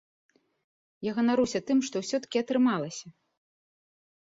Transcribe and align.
Я 1.07 1.11
ганаруся 1.17 1.59
тым, 1.69 1.77
што 1.89 1.95
ўсё-ткі 2.05 2.37
атрымалася. 2.43 3.07